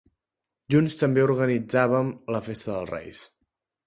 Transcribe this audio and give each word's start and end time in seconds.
Junts 0.75 0.95
també 1.01 1.25
organitzàvem 1.25 2.09
la 2.37 2.41
festa 2.47 2.71
dels 2.79 2.91
reis. 2.93 3.21